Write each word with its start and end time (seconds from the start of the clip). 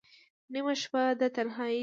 نیمه 0.53 0.73
شپه 0.81 1.03
ده 1.19 1.27
تنهایی 1.35 1.75
ده 1.79 1.79